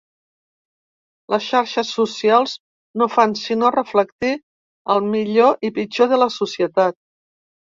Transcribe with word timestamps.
Les 1.33 1.43
xarxes 1.49 1.91
socials 1.97 2.55
no 3.01 3.09
fan 3.17 3.35
sinó 3.41 3.71
reflectir 3.77 4.33
el 4.95 5.07
millor 5.13 5.71
i 5.71 5.75
pitjor 5.77 6.11
de 6.15 6.21
la 6.25 6.33
societat. 6.41 6.99